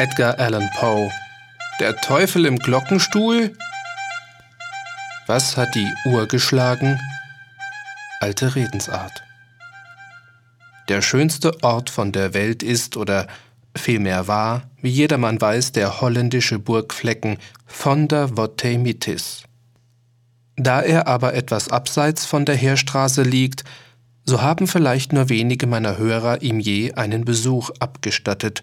[0.00, 1.10] Edgar Allan Poe.
[1.80, 3.52] Der Teufel im Glockenstuhl?
[5.26, 7.00] Was hat die Uhr geschlagen?
[8.20, 9.24] Alte Redensart.
[10.88, 13.26] Der schönste Ort von der Welt ist oder
[13.76, 17.36] vielmehr war, wie jedermann weiß, der holländische Burgflecken
[17.66, 19.42] von der Vottemitis.
[20.54, 23.64] Da er aber etwas abseits von der Heerstraße liegt,
[24.24, 28.62] so haben vielleicht nur wenige meiner Hörer ihm je einen Besuch abgestattet.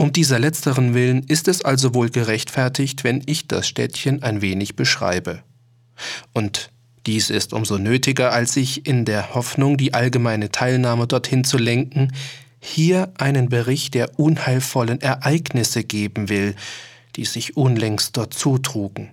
[0.00, 4.76] Um dieser letzteren willen ist es also wohl gerechtfertigt, wenn ich das Städtchen ein wenig
[4.76, 5.42] beschreibe.
[6.32, 6.70] Und
[7.04, 12.12] dies ist umso nötiger, als ich in der Hoffnung, die allgemeine Teilnahme dorthin zu lenken,
[12.60, 16.54] hier einen Bericht der unheilvollen Ereignisse geben will,
[17.16, 19.10] die sich unlängst dort zutrugen.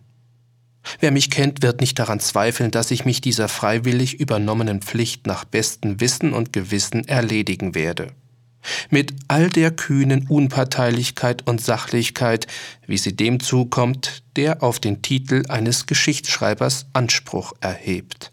[1.00, 5.46] Wer mich kennt, wird nicht daran zweifeln, dass ich mich dieser freiwillig übernommenen Pflicht nach
[5.46, 8.12] bestem Wissen und Gewissen erledigen werde.
[8.90, 12.48] Mit all der kühnen Unparteilichkeit und Sachlichkeit,
[12.88, 18.32] wie sie dem zukommt, der auf den Titel eines Geschichtsschreibers Anspruch erhebt.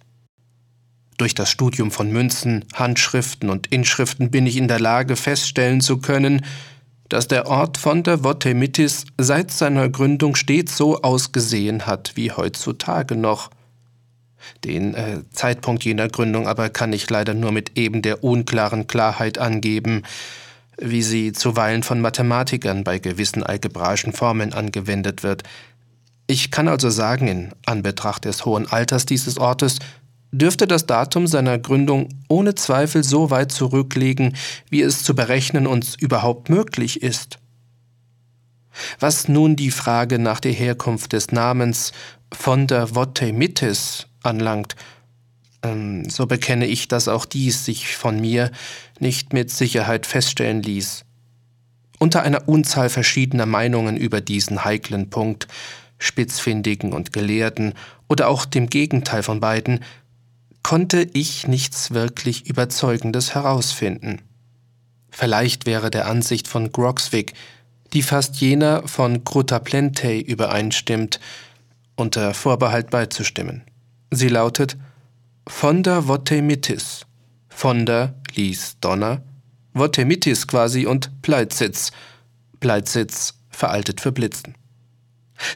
[1.19, 5.99] Durch das Studium von Münzen, Handschriften und Inschriften bin ich in der Lage feststellen zu
[5.99, 6.45] können,
[7.09, 13.17] dass der Ort von der Votemitis seit seiner Gründung stets so ausgesehen hat wie heutzutage
[13.17, 13.51] noch.
[14.65, 19.39] Den äh, Zeitpunkt jener Gründung aber kann ich leider nur mit eben der unklaren Klarheit
[19.39, 20.03] angeben,
[20.79, 25.43] wie sie zuweilen von Mathematikern bei gewissen algebraischen Formeln angewendet wird.
[26.27, 29.79] Ich kann also sagen, in Anbetracht des hohen Alters dieses Ortes
[30.33, 34.35] dürfte das Datum seiner Gründung ohne Zweifel so weit zurückliegen,
[34.71, 37.39] wie es zu berechnen uns überhaupt möglich ist.
[38.99, 41.93] Was nun die Frage nach der Herkunft des Namens
[42.33, 44.77] von der Votemitis anlangt,
[45.63, 48.51] ähm, so bekenne ich, dass auch dies sich von mir
[48.99, 51.05] nicht mit Sicherheit feststellen ließ.
[51.99, 55.47] Unter einer Unzahl verschiedener Meinungen über diesen heiklen Punkt,
[55.99, 57.75] Spitzfindigen und Gelehrten
[58.09, 59.81] oder auch dem Gegenteil von beiden,
[60.65, 64.21] konnte ich nichts wirklich Überzeugendes herausfinden.
[65.11, 67.35] Vielleicht wäre der Ansicht von Grogswick,
[67.93, 71.21] die fast jener von Plentey übereinstimmt,
[71.95, 73.63] unter Vorbehalt beizustimmen.
[74.15, 74.77] Sie lautet
[75.49, 77.07] von der Votemitis.
[77.49, 79.23] Von der ließ Donner,
[79.73, 81.93] Votemitis quasi und Pleitsitz.
[82.61, 84.55] Pleitsitz veraltet für Blitzen.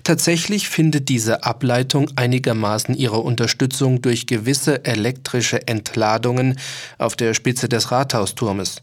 [0.04, 6.58] Tatsächlich findet diese Ableitung einigermaßen ihre Unterstützung durch gewisse elektrische Entladungen
[6.96, 8.80] auf der Spitze des Rathausturmes.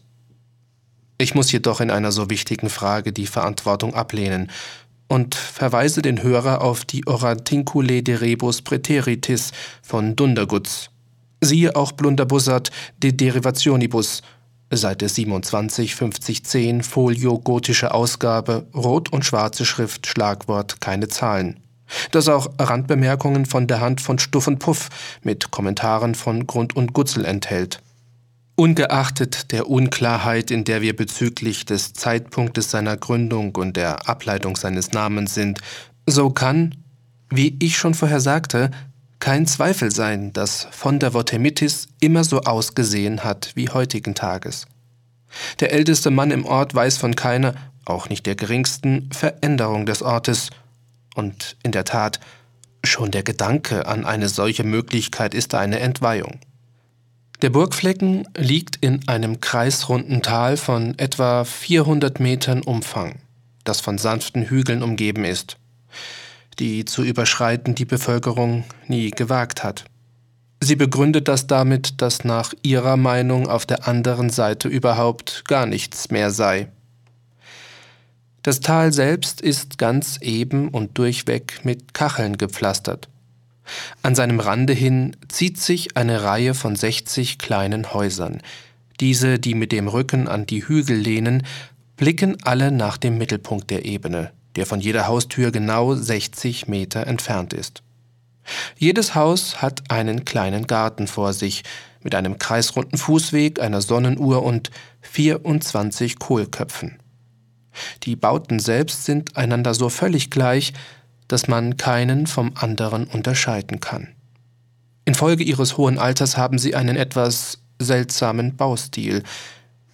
[1.18, 4.52] Ich muss jedoch in einer so wichtigen Frage die Verantwortung ablehnen
[5.08, 10.90] und verweise den Hörer auf die Oratinculae de Rebus Praeteritis von Dundergutz.
[11.40, 12.70] Siehe auch Blunderbussard
[13.02, 14.22] de Derivationibus
[14.72, 21.60] Seite 27, 5010, Folio, gotische Ausgabe, rot und schwarze Schrift, Schlagwort, keine Zahlen.
[22.10, 24.88] Das auch Randbemerkungen von der Hand von Stuff und Puff
[25.22, 27.83] mit Kommentaren von Grund und Gutzel enthält.
[28.56, 34.92] Ungeachtet der Unklarheit, in der wir bezüglich des Zeitpunktes seiner Gründung und der Ableitung seines
[34.92, 35.60] Namens sind,
[36.06, 36.76] so kann,
[37.30, 38.70] wie ich schon vorher sagte,
[39.18, 44.66] kein Zweifel sein, dass von der Votemitis immer so ausgesehen hat wie heutigen Tages.
[45.60, 47.54] Der älteste Mann im Ort weiß von keiner,
[47.84, 50.50] auch nicht der geringsten, Veränderung des Ortes,
[51.14, 52.20] und in der Tat,
[52.84, 56.40] schon der Gedanke an eine solche Möglichkeit ist eine Entweihung.
[57.44, 63.20] Der Burgflecken liegt in einem kreisrunden Tal von etwa 400 Metern Umfang,
[63.62, 65.58] das von sanften Hügeln umgeben ist
[66.58, 69.84] die zu überschreiten die Bevölkerung nie gewagt hat.
[70.62, 76.10] Sie begründet das damit, dass nach ihrer Meinung auf der anderen Seite überhaupt gar nichts
[76.10, 76.68] mehr sei.
[78.42, 83.08] Das Tal selbst ist ganz eben und durchweg mit Kacheln gepflastert.
[84.02, 88.42] An seinem Rande hin zieht sich eine Reihe von 60 kleinen Häusern.
[89.00, 91.44] Diese, die mit dem Rücken an die Hügel lehnen,
[91.96, 97.52] blicken alle nach dem Mittelpunkt der Ebene, der von jeder Haustür genau 60 Meter entfernt
[97.52, 97.82] ist.
[98.76, 101.62] Jedes Haus hat einen kleinen Garten vor sich,
[102.02, 106.98] mit einem kreisrunden Fußweg, einer Sonnenuhr und 24 Kohlköpfen.
[108.02, 110.74] Die Bauten selbst sind einander so völlig gleich,
[111.28, 114.08] dass man keinen vom anderen unterscheiden kann.
[115.04, 119.22] Infolge ihres hohen Alters haben sie einen etwas seltsamen Baustil,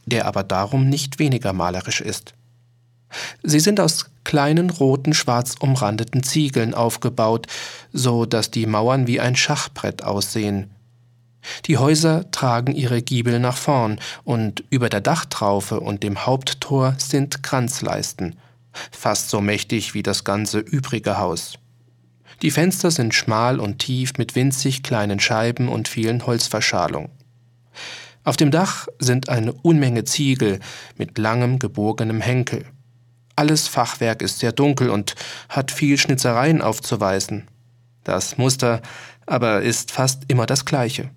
[0.06, 2.34] der aber darum nicht weniger malerisch ist.
[3.42, 7.46] Sie sind aus kleinen roten schwarz umrandeten Ziegeln aufgebaut,
[7.92, 10.70] so dass die Mauern wie ein Schachbrett aussehen.
[11.66, 17.42] Die Häuser tragen ihre Giebel nach vorn und über der Dachtraufe und dem Haupttor sind
[17.42, 18.36] Kranzleisten,
[18.90, 21.54] fast so mächtig wie das ganze übrige Haus.
[22.42, 27.10] Die Fenster sind schmal und tief mit winzig kleinen Scheiben und vielen Holzverschalungen.
[28.24, 30.60] Auf dem Dach sind eine Unmenge Ziegel
[30.96, 32.66] mit langem gebogenem Henkel.
[33.36, 35.14] Alles Fachwerk ist sehr dunkel und
[35.48, 37.48] hat viel Schnitzereien aufzuweisen.
[38.04, 38.82] Das Muster
[39.26, 41.10] aber ist fast immer das gleiche.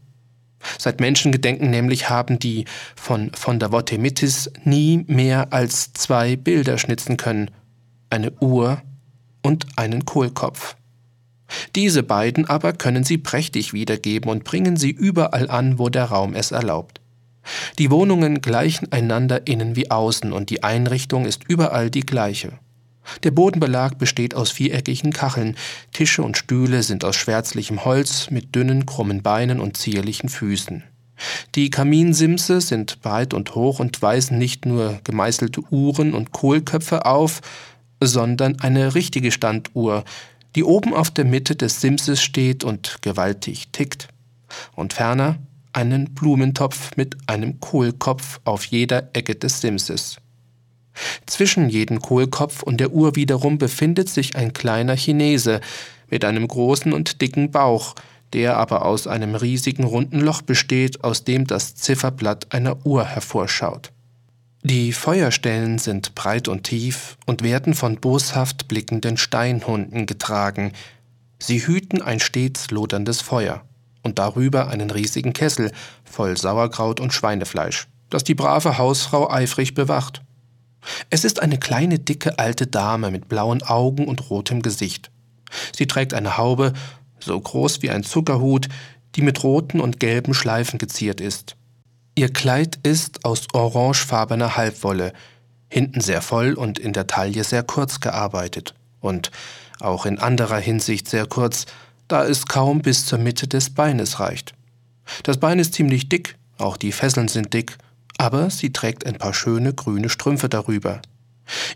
[0.77, 2.65] Seit Menschengedenken nämlich haben die
[2.95, 7.51] von von der Votemitis nie mehr als zwei Bilder schnitzen können,
[8.09, 8.81] eine Uhr
[9.41, 10.75] und einen Kohlkopf.
[11.75, 16.33] Diese beiden aber können sie prächtig wiedergeben und bringen sie überall an, wo der Raum
[16.33, 17.01] es erlaubt.
[17.77, 22.53] Die Wohnungen gleichen einander innen wie außen und die Einrichtung ist überall die gleiche.
[23.23, 25.55] Der Bodenbelag besteht aus viereckigen Kacheln,
[25.91, 30.83] Tische und Stühle sind aus schwärzlichem Holz mit dünnen, krummen Beinen und zierlichen Füßen.
[31.55, 37.41] Die Kaminsimse sind breit und hoch und weisen nicht nur gemeißelte Uhren und Kohlköpfe auf,
[38.01, 40.03] sondern eine richtige Standuhr,
[40.55, 44.07] die oben auf der Mitte des Simses steht und gewaltig tickt.
[44.75, 45.37] Und ferner
[45.71, 50.17] einen Blumentopf mit einem Kohlkopf auf jeder Ecke des Simses.
[51.25, 55.61] Zwischen jedem Kohlkopf und der Uhr wiederum befindet sich ein kleiner Chinese
[56.09, 57.95] mit einem großen und dicken Bauch,
[58.33, 63.91] der aber aus einem riesigen runden Loch besteht, aus dem das Zifferblatt einer Uhr hervorschaut.
[64.63, 70.71] Die Feuerstellen sind breit und tief und werden von boshaft blickenden Steinhunden getragen.
[71.37, 73.65] Sie hüten ein stets loderndes Feuer
[74.03, 75.71] und darüber einen riesigen Kessel
[76.05, 80.21] voll Sauerkraut und Schweinefleisch, das die brave Hausfrau eifrig bewacht.
[81.09, 85.11] Es ist eine kleine, dicke alte Dame mit blauen Augen und rotem Gesicht.
[85.75, 86.73] Sie trägt eine Haube,
[87.19, 88.69] so groß wie ein Zuckerhut,
[89.15, 91.55] die mit roten und gelben Schleifen geziert ist.
[92.15, 95.13] Ihr Kleid ist aus orangefarbener Halbwolle,
[95.69, 99.31] hinten sehr voll und in der Taille sehr kurz gearbeitet und
[99.79, 101.65] auch in anderer Hinsicht sehr kurz,
[102.07, 104.53] da es kaum bis zur Mitte des Beines reicht.
[105.23, 107.77] Das Bein ist ziemlich dick, auch die Fesseln sind dick,
[108.23, 111.01] aber sie trägt ein paar schöne grüne Strümpfe darüber.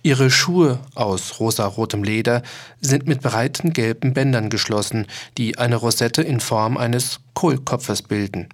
[0.02, 2.42] Ihre Schuhe aus rosarotem Leder
[2.80, 5.08] sind mit breiten gelben Bändern geschlossen,
[5.38, 8.48] die eine Rosette in Form eines Kohlkopfes bilden.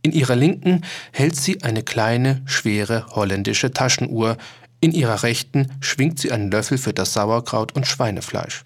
[0.00, 4.38] In ihrer linken hält sie eine kleine, schwere holländische Taschenuhr,
[4.80, 8.64] in ihrer rechten schwingt sie einen Löffel für das Sauerkraut und Schweinefleisch.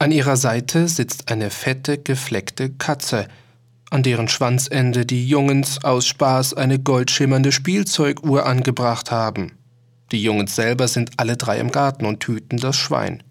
[0.00, 3.28] An ihrer Seite sitzt eine fette, gefleckte Katze,
[3.90, 9.52] an deren Schwanzende die Jungens aus Spaß eine goldschimmernde Spielzeuguhr angebracht haben.
[10.12, 13.22] Die Jungens selber sind alle drei im Garten und hüten das Schwein.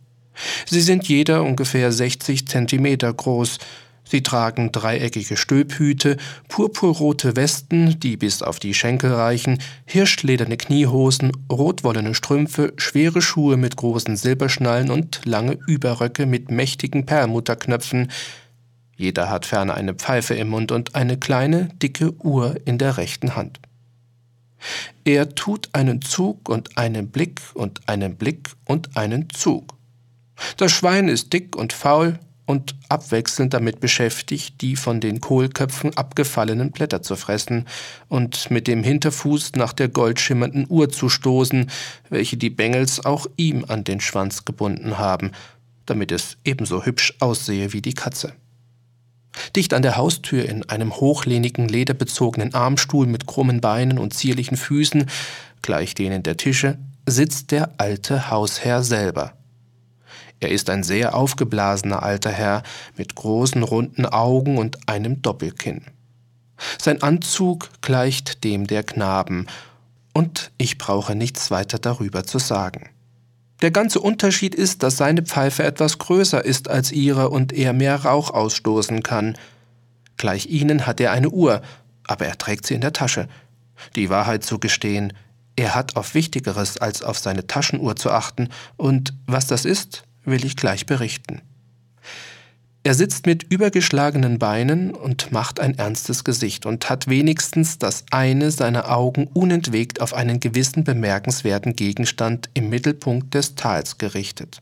[0.66, 3.58] Sie sind jeder ungefähr 60 Zentimeter groß,
[4.08, 6.18] Sie tragen dreieckige Stülphüte,
[6.48, 13.76] purpurrote Westen, die bis auf die Schenkel reichen, hirschlederne Kniehosen, rotwollene Strümpfe, schwere Schuhe mit
[13.76, 18.12] großen Silberschnallen und lange Überröcke mit mächtigen Perlmutterknöpfen.
[18.96, 23.36] Jeder hat ferner eine Pfeife im Mund und eine kleine, dicke Uhr in der rechten
[23.36, 23.60] Hand.
[25.04, 29.76] Er tut einen Zug und einen Blick und einen Blick und einen Zug.
[30.58, 36.72] Das Schwein ist dick und faul, und abwechselnd damit beschäftigt, die von den Kohlköpfen abgefallenen
[36.72, 37.66] Blätter zu fressen
[38.08, 41.72] und mit dem Hinterfuß nach der goldschimmernden Uhr zu stoßen,
[42.10, 45.32] welche die Bengels auch ihm an den Schwanz gebunden haben,
[45.86, 48.34] damit es ebenso hübsch aussehe wie die Katze.
[49.56, 55.06] Dicht an der Haustür in einem hochlehnigen lederbezogenen Armstuhl mit krummen Beinen und zierlichen Füßen,
[55.62, 59.34] gleich denen der Tische, sitzt der alte Hausherr selber,
[60.40, 62.64] er ist ein sehr aufgeblasener alter Herr
[62.98, 65.86] mit großen runden Augen und einem Doppelkinn.
[66.80, 69.48] Sein Anzug gleicht dem der Knaben,
[70.14, 72.90] und ich brauche nichts weiter darüber zu sagen.
[73.62, 77.96] Der ganze Unterschied ist, dass seine Pfeife etwas größer ist als ihre und er mehr
[78.04, 79.38] Rauch ausstoßen kann.
[80.18, 81.62] Gleich ihnen hat er eine Uhr,
[82.04, 83.28] aber er trägt sie in der Tasche.
[83.96, 85.14] Die Wahrheit zu gestehen,
[85.56, 90.44] er hat auf Wichtigeres als auf seine Taschenuhr zu achten, und was das ist, will
[90.44, 91.42] ich gleich berichten.
[92.86, 98.52] Er sitzt mit übergeschlagenen Beinen und macht ein ernstes Gesicht und hat wenigstens das eine
[98.52, 104.62] seiner Augen unentwegt auf einen gewissen bemerkenswerten Gegenstand im Mittelpunkt des Tals gerichtet.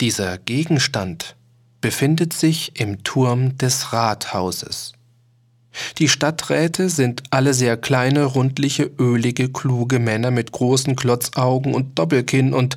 [0.00, 1.36] Dieser Gegenstand
[1.80, 4.94] befindet sich im Turm des Rathauses.
[5.98, 12.54] Die Stadträte sind alle sehr kleine, rundliche, ölige, kluge Männer mit großen Klotzaugen und Doppelkinn
[12.54, 12.76] und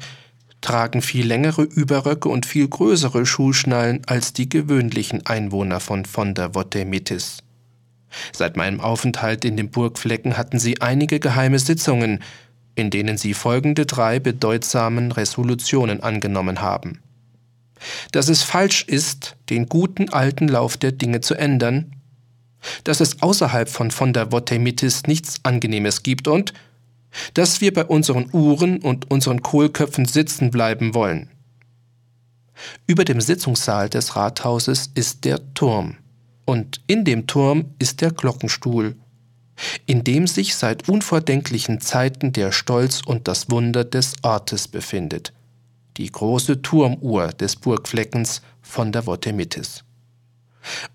[0.61, 6.55] tragen viel längere Überröcke und viel größere Schuhschnallen als die gewöhnlichen Einwohner von von der
[6.55, 7.39] Votemitis.
[8.33, 12.19] Seit meinem Aufenthalt in den Burgflecken hatten sie einige geheime Sitzungen,
[12.75, 17.01] in denen sie folgende drei bedeutsamen Resolutionen angenommen haben.
[18.11, 21.95] Dass es falsch ist, den guten alten Lauf der Dinge zu ändern,
[22.83, 26.53] dass es außerhalb von von der Votemitis nichts Angenehmes gibt und
[27.33, 31.29] dass wir bei unseren Uhren und unseren Kohlköpfen sitzen bleiben wollen.
[32.87, 35.97] Über dem Sitzungssaal des Rathauses ist der Turm,
[36.45, 38.95] und in dem Turm ist der Glockenstuhl,
[39.85, 45.33] in dem sich seit unvordenklichen Zeiten der Stolz und das Wunder des Ortes befindet,
[45.97, 49.83] die große Turmuhr des Burgfleckens von der Votemitis.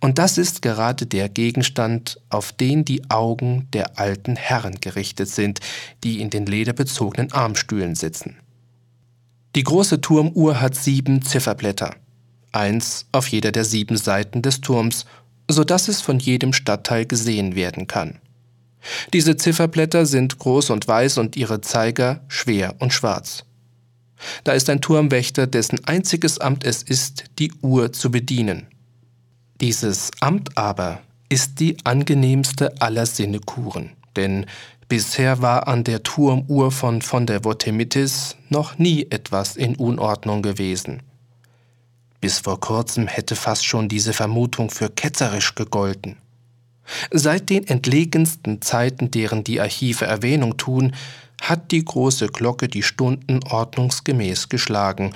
[0.00, 5.61] Und das ist gerade der Gegenstand, auf den die Augen der alten Herren gerichtet sind,
[6.04, 8.37] die in den lederbezogenen Armstühlen sitzen.
[9.54, 11.94] Die große Turmuhr hat sieben Zifferblätter,
[12.52, 15.06] eins auf jeder der sieben Seiten des Turms,
[15.49, 18.18] so dass es von jedem Stadtteil gesehen werden kann.
[19.12, 23.44] Diese Zifferblätter sind groß und weiß und ihre Zeiger schwer und schwarz.
[24.44, 28.66] Da ist ein Turmwächter, dessen einziges Amt es ist, die Uhr zu bedienen.
[29.60, 34.44] Dieses Amt aber ist die angenehmste aller Sinnekuren, denn
[34.86, 41.02] bisher war an der Turmuhr von von der Votemitis noch nie etwas in Unordnung gewesen.
[42.20, 46.16] Bis vor kurzem hätte fast schon diese Vermutung für ketzerisch gegolten.
[47.10, 50.94] Seit den entlegensten Zeiten, deren die Archive Erwähnung tun,
[51.40, 55.14] hat die große Glocke die Stunden ordnungsgemäß geschlagen,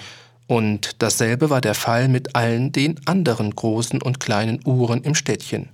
[0.51, 5.69] und dasselbe war der Fall mit allen den anderen großen und kleinen Uhren im Städtchen.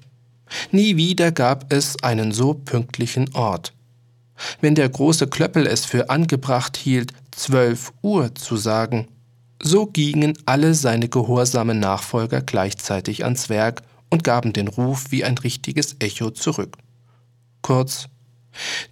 [0.71, 3.73] Nie wieder gab es einen so pünktlichen Ort.
[4.61, 9.09] Wenn der große Klöppel es für angebracht hielt, zwölf Uhr zu sagen,
[9.63, 15.39] so gingen alle seine gehorsamen Nachfolger gleichzeitig ans Werk und gaben den Ruf wie ein
[15.39, 16.77] richtiges Echo zurück.
[17.63, 18.09] Kurz,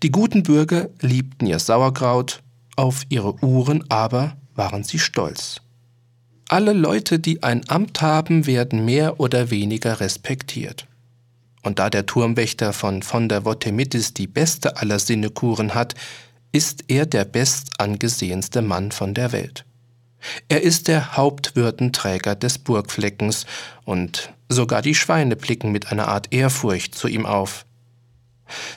[0.02, 2.42] die guten Bürger liebten ihr Sauerkraut,
[2.74, 5.60] auf ihre Uhren aber waren sie stolz.
[6.48, 10.86] Alle Leute, die ein Amt haben, werden mehr oder weniger respektiert.
[11.62, 15.94] Und da der Turmwächter von von der Votemitis die beste aller Sinnekuren hat,
[16.52, 19.64] ist er der bestangesehenste Mann von der Welt.
[20.48, 23.46] Er ist der Hauptwürdenträger des Burgfleckens,
[23.84, 27.66] und sogar die Schweine blicken mit einer Art Ehrfurcht zu ihm auf.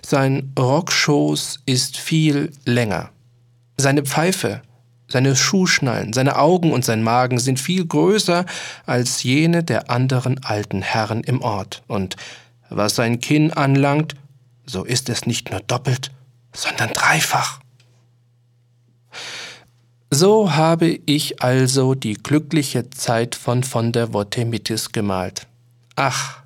[0.06, 3.12] Sein Rockschoß ist viel länger.
[3.78, 4.62] Seine Pfeife,
[5.08, 8.46] seine Schuhschnallen, seine Augen und sein Magen sind viel größer
[8.86, 12.16] als jene der anderen alten Herren im Ort, und
[12.70, 14.16] was sein Kinn anlangt,
[14.66, 16.12] so ist es nicht nur doppelt,
[16.54, 17.60] sondern dreifach.
[20.10, 25.48] So habe ich also die glückliche Zeit von von der Votemitis gemalt.
[25.96, 26.40] Ach,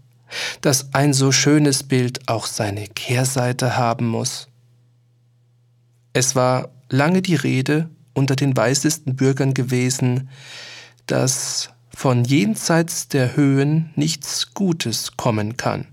[0.62, 4.48] dass ein so schönes Bild auch seine Kehrseite haben muss.
[6.14, 10.30] Es war lange die Rede unter den weisesten Bürgern gewesen,
[11.08, 15.88] dass von jenseits der Höhen nichts Gutes kommen kann.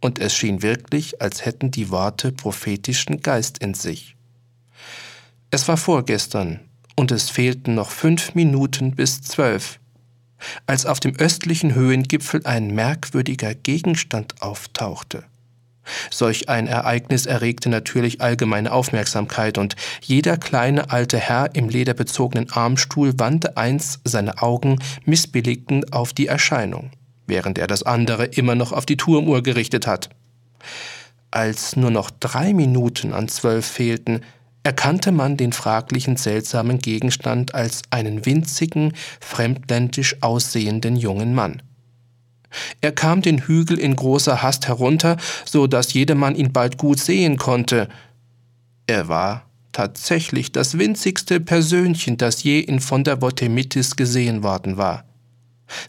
[0.00, 4.16] Und es schien wirklich, als hätten die Worte prophetischen Geist in sich.
[5.50, 6.60] Es war vorgestern
[6.96, 9.80] und es fehlten noch fünf Minuten bis zwölf,
[10.66, 15.24] als auf dem östlichen Höhengipfel ein merkwürdiger Gegenstand auftauchte.
[16.10, 23.18] Solch ein Ereignis erregte natürlich allgemeine Aufmerksamkeit, und jeder kleine alte Herr im lederbezogenen Armstuhl
[23.18, 26.90] wandte eins seine Augen missbilligend auf die Erscheinung,
[27.26, 30.10] während er das andere immer noch auf die Turmuhr gerichtet hat.
[31.30, 34.20] Als nur noch drei Minuten an zwölf fehlten,
[34.62, 41.62] erkannte man den fraglichen seltsamen Gegenstand als einen winzigen, fremdländisch aussehenden jungen Mann.
[42.80, 47.36] Er kam den Hügel in großer Hast herunter, so dass jedermann ihn bald gut sehen
[47.36, 47.88] konnte.
[48.86, 55.04] Er war tatsächlich das winzigste Persönchen, das je in von der Botemitis gesehen worden war.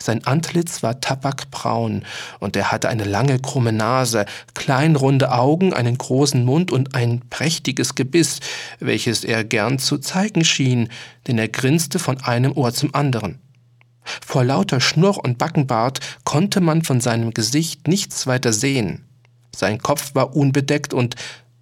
[0.01, 2.03] Sein Antlitz war tabakbraun
[2.39, 7.95] und er hatte eine lange krumme Nase, kleinrunde Augen, einen großen Mund und ein prächtiges
[7.95, 8.39] Gebiss,
[8.79, 10.89] welches er gern zu zeigen schien,
[11.27, 13.39] denn er grinste von einem Ohr zum anderen.
[14.25, 19.05] Vor lauter Schnurr und Backenbart konnte man von seinem Gesicht nichts weiter sehen.
[19.55, 21.15] Sein Kopf war unbedeckt und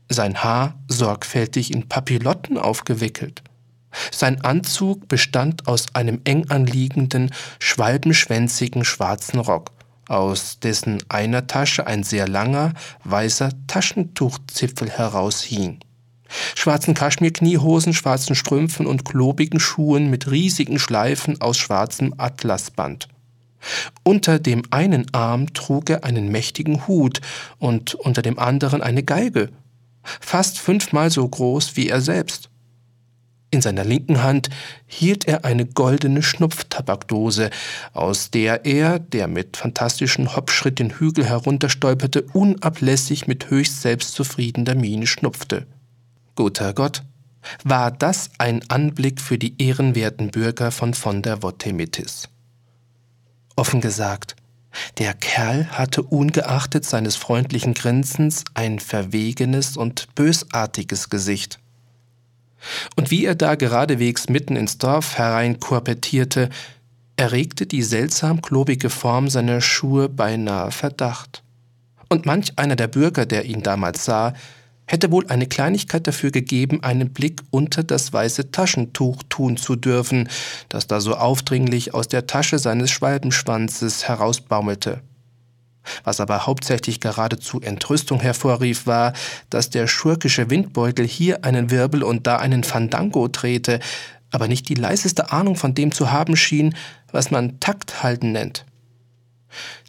[0.09, 3.43] sein Haar sorgfältig in Papillotten aufgewickelt.
[4.11, 9.71] Sein Anzug bestand aus einem eng anliegenden, schwalbenschwänzigen schwarzen Rock,
[10.07, 12.73] aus dessen einer Tasche ein sehr langer,
[13.03, 15.79] weißer Taschentuchzipfel heraushing.
[16.55, 23.07] Schwarzen Kaschmirkniehosen, schwarzen Strümpfen und klobigen Schuhen mit riesigen Schleifen aus schwarzem Atlasband.
[24.03, 27.21] Unter dem einen Arm trug er einen mächtigen Hut
[27.59, 29.49] und unter dem anderen eine Geige,
[30.03, 32.49] fast fünfmal so groß wie er selbst.
[33.51, 34.49] In seiner linken Hand
[34.87, 37.51] hielt er eine goldene Schnupftabakdose,
[37.93, 45.05] aus der er, der mit fantastischen Hopschritt den Hügel herunterstolperte, unablässig mit höchst selbstzufriedener Miene
[45.05, 45.67] schnupfte.
[46.35, 47.03] Guter Gott,
[47.63, 52.29] war das ein Anblick für die ehrenwerten Bürger von von der Vottemitis.
[53.55, 54.35] Offen gesagt,
[54.97, 61.59] der Kerl hatte ungeachtet seines freundlichen Grinsens ein verwegenes und bösartiges Gesicht.
[62.95, 66.49] Und wie er da geradewegs mitten ins Dorf hereinkorpetierte,
[67.17, 71.43] erregte die seltsam klobige Form seiner Schuhe beinahe Verdacht.
[72.09, 74.33] Und manch einer der Bürger, der ihn damals sah,
[74.85, 80.29] hätte wohl eine Kleinigkeit dafür gegeben, einen Blick unter das weiße Taschentuch tun zu dürfen,
[80.69, 85.01] das da so aufdringlich aus der Tasche seines Schwalbenschwanzes herausbaumelte.
[86.03, 89.13] Was aber hauptsächlich geradezu Entrüstung hervorrief, war,
[89.49, 93.79] dass der schurkische Windbeutel hier einen Wirbel und da einen Fandango drehte,
[94.31, 96.75] aber nicht die leiseste Ahnung von dem zu haben schien,
[97.11, 98.65] was man Takthalten nennt.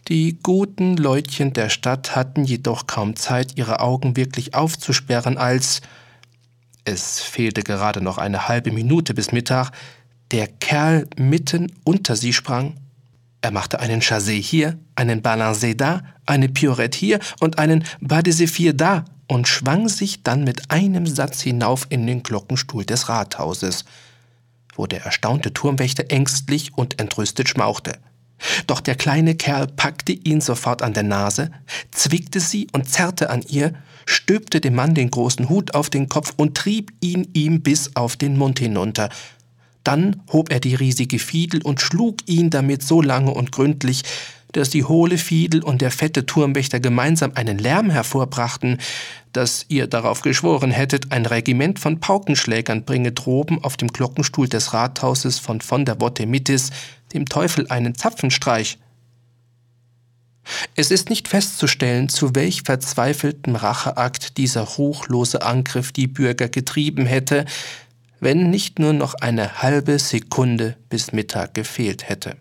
[0.09, 5.81] Die guten Leutchen der Stadt hatten jedoch kaum Zeit, ihre Augen wirklich aufzusperren, als
[6.85, 9.71] es fehlte gerade noch eine halbe Minute bis Mittag,
[10.33, 12.75] der Kerl mitten unter sie sprang
[13.45, 19.05] er machte einen Chassé hier, einen Balancé da, eine Piorette hier und einen Zéphyr da
[19.29, 23.85] und schwang sich dann mit einem Satz hinauf in den Glockenstuhl des Rathauses,
[24.75, 27.99] wo der erstaunte Turmwächter ängstlich und entrüstet schmauchte.
[28.67, 31.51] Doch der kleine Kerl packte ihn sofort an der Nase,
[31.91, 33.75] zwickte sie und zerrte an ihr,
[34.07, 38.17] stülpte dem Mann den großen Hut auf den Kopf und trieb ihn ihm bis auf
[38.17, 39.09] den Mund hinunter,
[39.85, 44.03] dann hob er die riesige Fiedel und schlug ihn damit so lange und gründlich,
[44.53, 48.79] dass die hohle Fiedel und der fette Turmwächter gemeinsam einen Lärm hervorbrachten,
[49.33, 54.73] dass ihr darauf geschworen hättet, ein Regiment von Paukenschlägern bringe droben auf dem Glockenstuhl des
[54.73, 56.71] Rathauses von von der Vottemitis
[57.15, 58.79] dem Teufel einen Zapfenstreich.
[60.75, 67.47] Es ist nicht festzustellen, zu welch verzweifeltem Racheakt dieser ruchlose Angriff die Bürger getrieben hätte,
[68.21, 72.37] wenn nicht nur noch eine halbe Sekunde bis Mittag gefehlt hätte.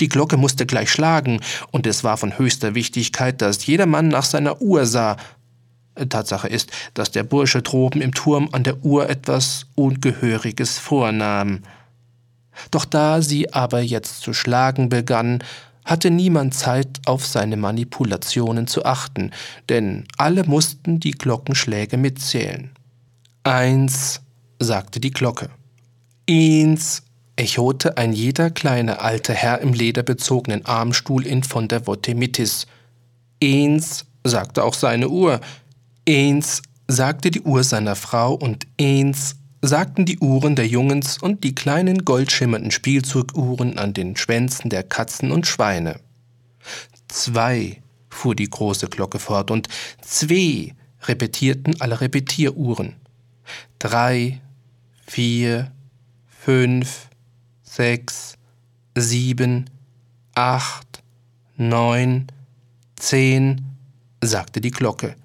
[0.00, 1.40] Die Glocke musste gleich schlagen,
[1.72, 5.16] und es war von höchster Wichtigkeit, dass jedermann nach seiner Uhr sah.
[6.08, 11.62] Tatsache ist, dass der Bursche droben im Turm an der Uhr etwas Ungehöriges vornahm.
[12.70, 15.42] Doch da sie aber jetzt zu schlagen begann,
[15.84, 19.32] hatte niemand Zeit, auf seine Manipulationen zu achten,
[19.68, 22.70] denn alle mussten die Glockenschläge mitzählen.
[23.42, 24.22] Eins,
[24.58, 25.50] sagte die Glocke.
[26.28, 27.02] Eins,
[27.36, 32.66] echote ein jeder kleine alte Herr im lederbezogenen Armstuhl in von der Votemitis.
[33.42, 35.40] Eins, sagte auch seine Uhr.
[36.08, 41.54] Eins, sagte die Uhr seiner Frau und eins, sagten die Uhren der Jungens und die
[41.54, 46.00] kleinen goldschimmernden Spielzuguhren an den Schwänzen der Katzen und Schweine.
[47.08, 49.68] Zwei, fuhr die große Glocke fort, und
[50.00, 52.96] zwei repetierten alle Repetieruhren.
[53.78, 54.40] Drei,
[55.06, 55.72] vier,
[56.26, 57.08] fünf,
[57.62, 58.36] sechs,
[58.94, 59.70] sieben,
[60.34, 61.02] acht,
[61.56, 62.26] neun,
[62.96, 63.64] zehn,
[64.22, 65.16] sagte die Glocke.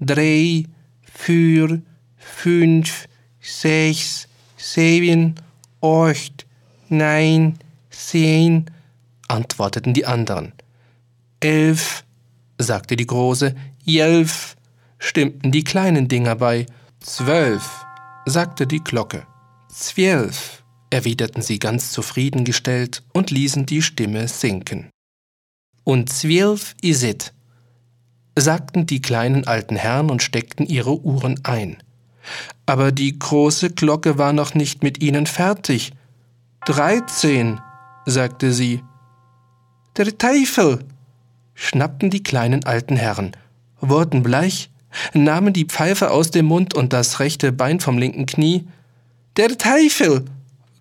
[0.00, 0.64] Drei,
[1.02, 1.82] vier,
[2.16, 3.08] fünf,
[3.40, 5.34] sechs, sieben,
[5.80, 6.46] acht,
[6.88, 7.58] neun,
[7.90, 8.70] zehn,
[9.28, 10.52] antworteten die anderen.
[11.40, 12.04] Elf,
[12.58, 14.56] sagte die Große, jelf,
[14.98, 16.66] stimmten die kleinen Dinger bei.
[17.00, 17.84] Zwölf,
[18.26, 19.26] sagte die Glocke.
[19.72, 24.90] Zwölf, erwiderten sie ganz zufriedengestellt und ließen die Stimme sinken.
[25.84, 27.32] Und zwölf is it,
[28.36, 31.82] sagten die kleinen alten Herren und steckten ihre Uhren ein.
[32.66, 35.92] Aber die große Glocke war noch nicht mit ihnen fertig.
[36.66, 37.60] Dreizehn,
[38.06, 38.82] sagte sie.
[39.96, 40.84] Der Teufel,
[41.54, 43.32] schnappten die kleinen alten Herren,
[43.80, 44.70] wurden bleich
[45.14, 48.66] nahmen die Pfeife aus dem Mund und das rechte Bein vom linken Knie.
[49.36, 50.24] Der Teufel!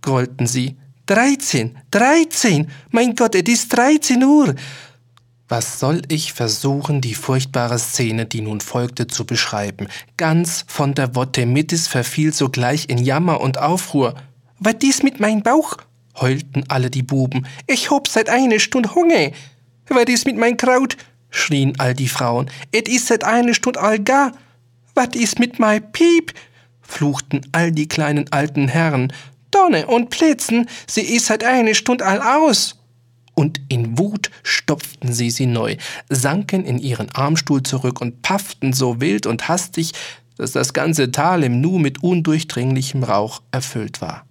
[0.02, 0.78] grollten sie.
[1.06, 2.70] Dreizehn, dreizehn!
[2.92, 4.56] Mein Gott, es ist dreizehn Uhr!
[5.50, 9.88] Was soll ich versuchen, die furchtbare Szene, die nun folgte, zu beschreiben?
[10.18, 14.16] Ganz von der Vottemitis verfiel sogleich in Jammer und Aufruhr.
[14.60, 15.78] Was dies mit mein Bauch?
[16.20, 17.48] heulten alle die Buben.
[17.66, 19.32] Ich hab seit eine Stunde Hunger.
[19.88, 20.98] Was dies mit mein Kraut?
[21.30, 22.50] schrien all die Frauen.
[22.74, 24.34] Et is seit eine Stund all gar.
[24.96, 26.34] Wat is mit mei Piep?
[26.82, 29.14] fluchten all die kleinen alten Herren.
[29.52, 32.77] Donne und Blitzen, sie is seit eine Stund all aus.
[33.38, 35.78] Und in Wut stopften sie sie neu,
[36.10, 39.92] sanken in ihren Armstuhl zurück und pafften so wild und hastig,
[40.38, 44.26] dass das ganze Tal im Nu mit undurchdringlichem Rauch erfüllt war.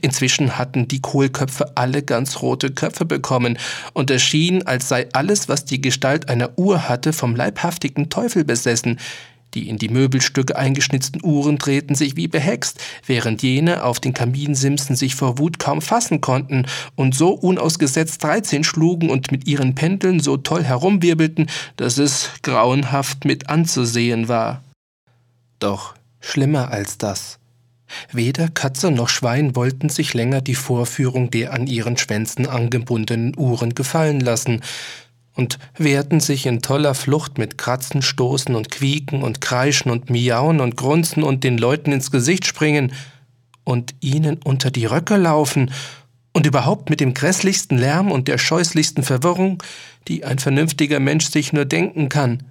[0.00, 3.58] Inzwischen hatten die Kohlköpfe alle ganz rote Köpfe bekommen,
[3.92, 8.44] und es schien, als sei alles, was die Gestalt einer Uhr hatte, vom leibhaftigen Teufel
[8.44, 8.98] besessen.
[9.54, 14.94] Die in die Möbelstücke eingeschnitzten Uhren drehten sich wie behext, während jene auf den Kaminsimsen
[14.94, 20.20] sich vor Wut kaum fassen konnten und so unausgesetzt dreizehn schlugen und mit ihren Pendeln
[20.20, 24.62] so toll herumwirbelten, dass es grauenhaft mit anzusehen war.
[25.58, 27.38] Doch schlimmer als das.
[28.12, 33.74] Weder Katze noch Schwein wollten sich länger die Vorführung der an ihren Schwänzen angebundenen Uhren
[33.74, 34.60] gefallen lassen
[35.34, 40.60] und wehrten sich in toller Flucht mit Kratzen, Stoßen und Quieken und Kreischen und Miauen
[40.60, 42.92] und Grunzen und den Leuten ins Gesicht springen
[43.64, 45.70] und ihnen unter die Röcke laufen
[46.32, 49.62] und überhaupt mit dem grässlichsten Lärm und der scheußlichsten Verwirrung,
[50.08, 52.42] die ein vernünftiger Mensch sich nur denken kann.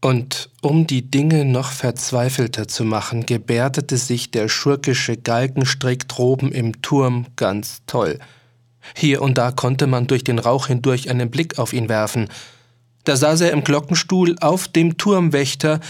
[0.00, 6.82] Und um die Dinge noch verzweifelter zu machen, gebärdete sich der schurkische Galgenstrick droben im
[6.82, 8.18] Turm ganz toll.
[8.96, 12.28] Hier und da konnte man durch den Rauch hindurch einen Blick auf ihn werfen.
[13.04, 15.80] Da saß er im Glockenstuhl auf dem Turmwächter,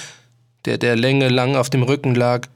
[0.64, 2.48] der der Länge lang auf dem Rücken lag.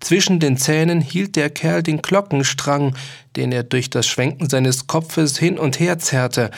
[0.00, 2.94] Zwischen den Zähnen hielt der Kerl den Glockenstrang,
[3.36, 6.50] den er durch das Schwenken seines Kopfes hin und her zerrte,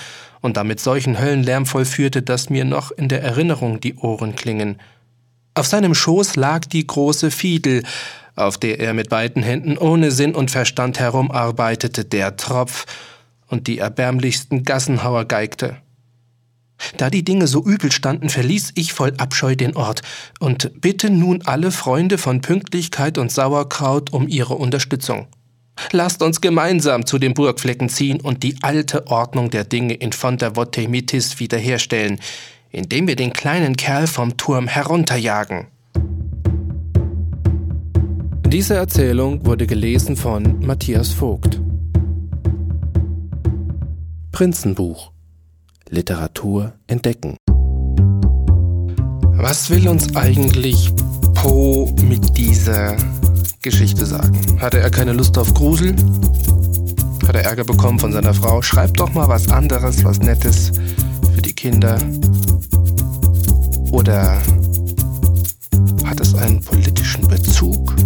[0.42, 4.78] und damit solchen Höllenlärm vollführte, dass mir noch in der Erinnerung die Ohren klingen.
[5.54, 7.82] Auf seinem Schoß lag die große Fiedel,
[8.36, 12.84] auf der er mit beiden Händen ohne Sinn und Verstand herumarbeitete, der Tropf
[13.48, 15.76] und die erbärmlichsten Gassenhauer geigte.
[16.96, 20.02] Da die Dinge so übel standen, verließ ich voll Abscheu den Ort
[20.40, 25.26] und bitte nun alle Freunde von Pünktlichkeit und Sauerkraut um ihre Unterstützung.
[25.92, 31.38] Lasst uns gemeinsam zu den Burgflecken ziehen und die alte Ordnung der Dinge in Fontavottemitis
[31.38, 32.18] wiederherstellen,
[32.70, 35.66] indem wir den kleinen Kerl vom Turm herunterjagen.
[38.46, 41.60] Diese Erzählung wurde gelesen von Matthias Vogt.
[44.36, 45.12] Prinzenbuch
[45.88, 47.38] Literatur entdecken.
[49.32, 50.92] Was will uns eigentlich
[51.32, 52.98] Po mit dieser
[53.62, 54.38] Geschichte sagen.
[54.60, 55.96] Hatte er keine Lust auf Grusel?
[57.26, 58.60] Hat er Ärger bekommen von seiner Frau?
[58.60, 60.70] Schreibt doch mal was anderes, was Nettes
[61.34, 61.98] für die Kinder.
[63.90, 64.42] Oder
[66.04, 67.96] hat es einen politischen Bezug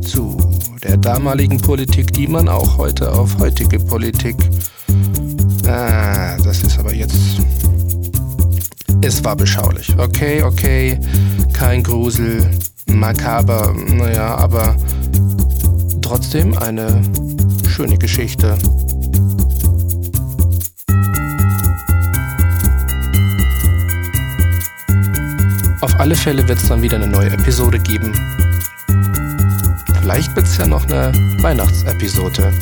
[0.00, 0.34] zu
[0.82, 4.36] der damaligen Politik, die man auch heute auf heutige Politik.
[5.72, 7.16] Ah, das ist aber jetzt.
[9.00, 9.98] Es war beschaulich.
[9.98, 11.00] Okay, okay,
[11.54, 12.46] kein Grusel,
[12.88, 14.76] makaber, naja, aber
[16.02, 17.00] trotzdem eine
[17.66, 18.58] schöne Geschichte.
[25.80, 28.12] Auf alle Fälle wird es dann wieder eine neue Episode geben.
[30.00, 32.52] Vielleicht wird es ja noch eine Weihnachtsepisode.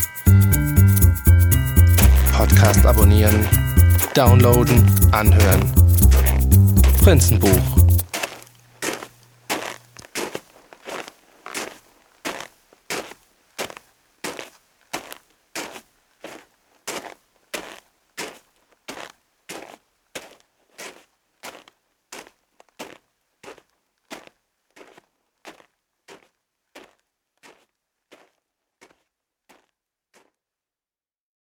[2.41, 3.47] Podcast abonnieren,
[4.15, 5.61] downloaden, anhören.
[7.05, 7.80] Prinzenbuch